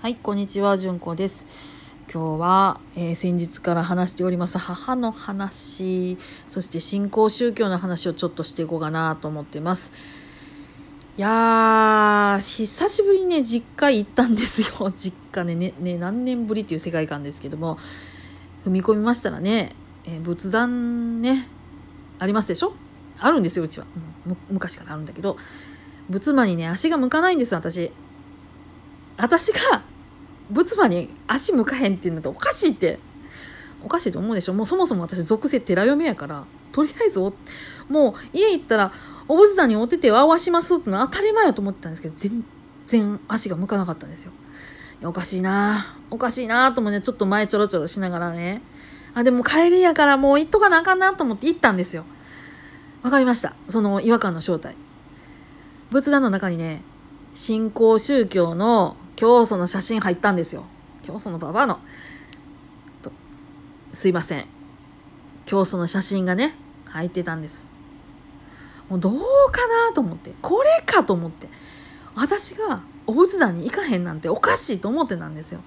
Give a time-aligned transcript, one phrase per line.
[0.00, 1.48] はい、こんにちは、じゅんこです。
[2.08, 6.16] 今日は、えー先日から話しております母の話、
[6.48, 9.90] そして新興宗教の話をちょっとしていこうかなと思ってます。
[11.16, 14.92] いやー、久しぶりにね、実家行ったんですよ。
[14.96, 17.76] 実家ねね、ね、何年ぶりっていう世界観ですけども、
[18.64, 19.74] 踏み込みましたらね、
[20.04, 21.48] えー仏壇ね、
[22.20, 22.72] ありますでしょ？
[23.18, 23.86] あるんですよ、うちは。
[24.28, 25.36] うん昔からあるんだけど、
[26.08, 27.90] 仏間にね、足が向かないんです、私。
[29.18, 29.82] 私が
[30.50, 32.98] 仏間に足向かへんっていうのっておかしいって
[33.84, 34.54] おかしいと思うでしょ？
[34.54, 37.34] もうそもそも私属性寺嫁やからとりあえずお
[37.88, 38.92] もう家行ったら
[39.28, 42.44] お仏壇にお手手を合わしますってのは当たり前やと思ってたんですけど全
[42.86, 44.32] 然足が向かなかったんですよ。
[45.02, 48.62] おかしいなおかしいなと思ってちょっと前ちょろちょろしながらね。
[49.14, 52.04] あでも帰りやからもう行っとかなあかんなと思って行ったんですよ。
[53.02, 53.54] わかりました。
[53.68, 54.76] その違和感の正体。
[55.90, 56.82] 仏壇の中にね
[57.34, 60.62] 新興宗教の教祖の写真入ったんですよ。
[61.02, 61.80] 教祖のババアの。
[63.92, 64.46] すいません。
[65.44, 67.68] 教祖の写真がね入ってたんです。
[68.88, 69.12] もうどう
[69.50, 70.34] かなと思って。
[70.40, 71.48] これかと思って。
[72.14, 75.62] 私がお仏壇に行かへんなんておかしいと思ってたんですよ。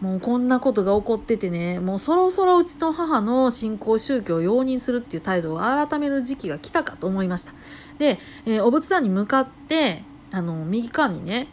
[0.00, 7.52] もうこんなことが起こっててねもうそろそろうちの母の新興宗教を容認するっていう態度を改める時期が来たかと思いました。
[7.98, 11.46] で、えーお仏壇に向かってあの右側にね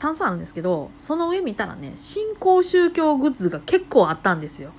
[0.00, 4.72] 炭酸あるんですけどその上見たらね新興宗教グッズが結構あったんですよ。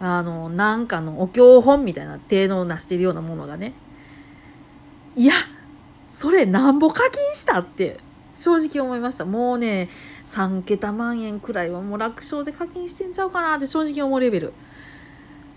[0.00, 3.74] あのなんかのお経本みたいな程度を成してるようなものがね。
[5.14, 5.32] いや
[6.08, 8.00] それなんぼ課金したって
[8.34, 9.24] 正直思いました。
[9.24, 9.88] もうね
[10.26, 14.52] 3桁万円くらいはもう楽勝で課金してんちゃうかなって正直思うレベル。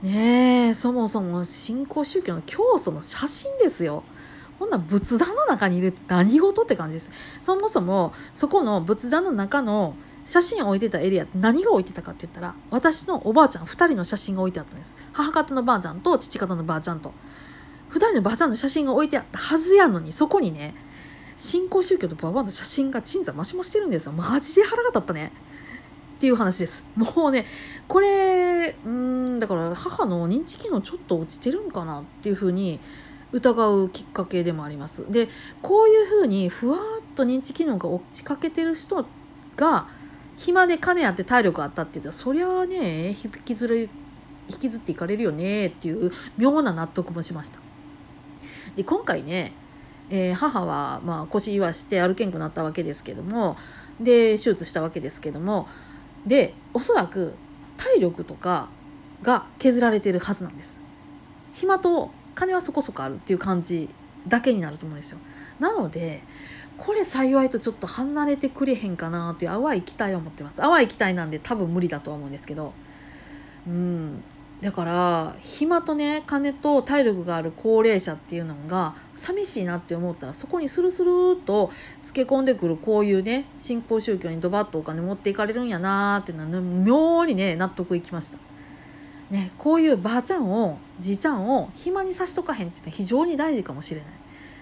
[0.04, 4.04] ねえそもそも新興宗教の教祖の写真ですよ。
[4.60, 7.12] こんな仏壇の中にいるって何事って感じです。
[7.42, 14.96] そもそもそこの仏壇の中の写真を置いてたエリアって何が置いてたかって言ったら私のおばあちゃん2人の写真が置いてあったんです。
[15.14, 17.14] 母方のばあちゃんと父方のばあちゃんと。
[17.92, 20.74] 2人のばあちゃんの写真が置いてあったはずやのにそこにね
[21.38, 24.14] 新興宗教とババアの写真が鎮座増し増してるんですよ。
[24.14, 25.32] マジで腹が立ったね。
[26.16, 26.84] っていう話です。
[26.96, 27.46] もうね
[27.88, 32.80] これうんだから母の認知機能ちょっと落ちてるんかなっていうふうに
[33.36, 35.12] 疑うきっかけでもあります。
[35.12, 35.28] で
[35.62, 36.80] こういうふうにふわっ
[37.16, 39.06] と認知機能が落ちかけてる人
[39.58, 39.88] が
[40.38, 43.90] 暇で金あって体力あったって言ったらそりゃあね引きずれ
[44.48, 47.60] 引きずっていかれるよねっていう妙な納得もしました。
[48.78, 49.54] で今回ね、
[50.10, 53.58] えー母はまあ腰言わして歩けんくなったわけですけども
[54.00, 55.68] で手術したわけですけども
[56.26, 57.34] でおそらく
[57.76, 58.70] 体力とか
[59.24, 60.80] が削られてるはずなんです。
[61.54, 63.90] 暇と金はそこそこあるっていう感じ
[64.28, 65.20] だけになると思うんですよ。
[65.60, 66.24] なので
[66.78, 70.58] これ幸いとちょっと離れてくれへんかなっていう淡い期待を持ってます。
[70.58, 72.74] 淡い期待なんで多分無理だとは思うんですけど。
[73.68, 74.24] うん。
[74.62, 81.70] だから暇とね金と体力がある高齢者っていうのが寂しいなって思ったらそこにスルスルっと
[82.02, 88.40] つけ込んでくるこういうね新興宗教にドバッとお金持っていかれるんやなーっていうのは、ね、妙にね納得いきました。
[89.30, 94.10] ね、こういうばあちゃんをじいちゃんを暇にさしとかへんっていうのは非常に大事かもしれない。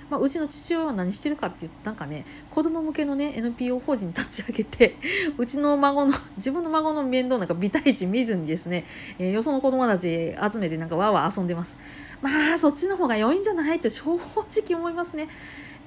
[0.10, 4.96] まあ、うちの父親は何してるかって言ったなんかね子供向けのね NPO 法人立ち上げて
[5.40, 8.86] うちの孫の自分の孫の面倒なんか美体値見ずにですね、
[9.18, 11.78] えーよその子供たち集めてなんかわーわー遊んでます
[12.22, 15.30] まあそっちの方が良いんじゃないって正直思いますね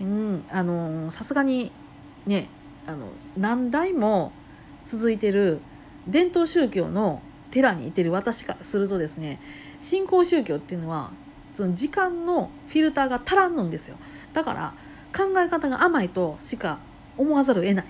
[0.01, 1.71] うんあのさすがに
[2.27, 2.49] ね
[2.87, 4.33] あの何代も
[4.85, 5.61] 続いてる
[6.09, 7.21] 伝統宗教の
[7.57, 9.41] 寺にいてる私からするとですね
[9.81, 11.11] 新興宗教っていうのは
[11.55, 13.97] その時間のフィルターが足らんのんですよ。
[14.35, 14.75] だから
[15.17, 16.81] 考え方が甘いとしか
[17.17, 17.87] 思わざるを得ない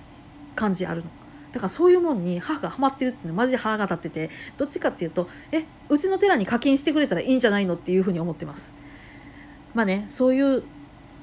[0.55, 1.09] 感じあるの。
[1.51, 8.71] だからそういうもんに母がハマってるっていうのはマジで腹が立っててどっちかっていうとえうちの寺に課金してくれたらいいんじゃないのっていうふうに思ってます。
[9.73, 10.63] まあねそういう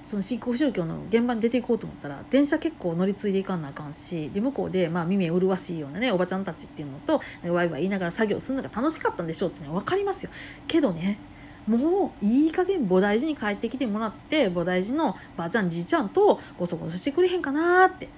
[0.05, 7.21] その新興宗教の現場に出ていこうと思ったら電車結構乗り継いでいかなあかんしで向こうでまあ耳麗しいようなねおばちゃんたちっていうのと
[7.51, 10.31] ワイワイ言いながら作業するのが楽しかったんでしょうってね分かりますよ
[10.67, 11.19] けどね
[11.67, 18.09] もういい加減菩提寺に帰ってきてもらって菩提寺のばあちゃんじいちゃんとごそごそしてくれへんかなって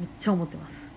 [0.00, 0.90] めっちゃ思ってます。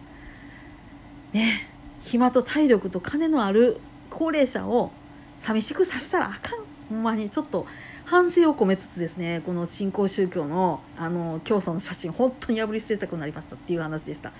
[1.34, 1.70] ね
[2.02, 4.92] 暇と体力と金のある高齢者を
[5.38, 6.63] 寂しくさせたらあかん
[6.94, 7.66] ほんまにちょっと
[8.06, 14.32] 反省を込めつつですねこの新興宗教のあの教祖の写真本当に破り捨てたくなりましたっていう話でした。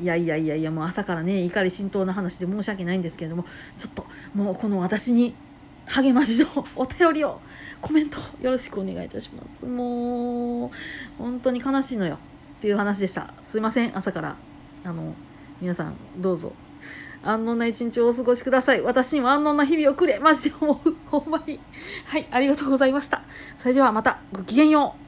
[0.00, 3.44] いやいやいやいやもう朝からね怒り心頭な話で申し訳ないんですけれども
[3.76, 5.34] ちょっともうこの私に
[5.86, 7.40] 励ましのお便りを
[7.80, 9.66] コメントよろしくお願いいたします。
[9.66, 10.70] もう
[11.18, 12.18] 本当に悲しいのよっ
[12.60, 13.34] ていう話でした。
[13.42, 14.36] すいません朝から。
[14.84, 15.14] あの
[15.60, 16.52] 皆さんどうぞ。
[17.22, 18.82] 安穏な一日をお過ごしください。
[18.82, 20.18] 私にも安穏な日々をくれ。
[20.18, 20.96] マジで思う。
[21.06, 21.60] ほんまに。
[22.06, 23.22] はいありがとうございました。
[23.56, 24.18] それではまた。
[24.32, 25.07] ごきげんよう。